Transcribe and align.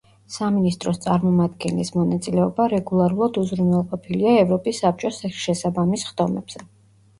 სამინისტროს 0.35 0.99
წარმომადგენლის 1.03 1.91
მონაწილეობა 1.97 2.67
რეგულარულად 2.73 3.39
უზრუნველყოფილია 3.43 4.35
ევროპის 4.47 4.83
საბჭოს 4.87 5.23
შესაბამის 5.45 6.11
სხდომებზე. 6.11 6.67